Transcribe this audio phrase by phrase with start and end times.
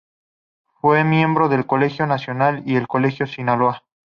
[0.79, 3.83] Fue miembro de El Colegio Nacional y El Colegio de Sinaloa.